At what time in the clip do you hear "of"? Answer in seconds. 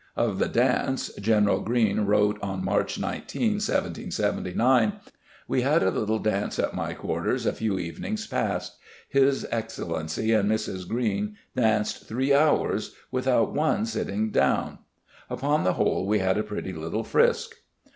0.17-0.39